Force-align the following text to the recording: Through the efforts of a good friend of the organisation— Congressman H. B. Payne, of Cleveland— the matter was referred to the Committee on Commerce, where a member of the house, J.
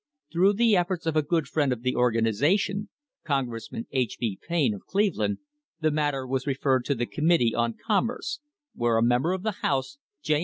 Through 0.33 0.53
the 0.53 0.75
efforts 0.75 1.05
of 1.05 1.15
a 1.15 1.21
good 1.21 1.47
friend 1.47 1.71
of 1.71 1.83
the 1.83 1.95
organisation— 1.95 2.89
Congressman 3.23 3.85
H. 3.91 4.17
B. 4.19 4.39
Payne, 4.47 4.73
of 4.73 4.87
Cleveland— 4.87 5.37
the 5.81 5.91
matter 5.91 6.25
was 6.25 6.47
referred 6.47 6.85
to 6.85 6.95
the 6.95 7.05
Committee 7.05 7.53
on 7.53 7.75
Commerce, 7.85 8.39
where 8.73 8.97
a 8.97 9.03
member 9.03 9.31
of 9.31 9.43
the 9.43 9.57
house, 9.61 9.99
J. 10.23 10.39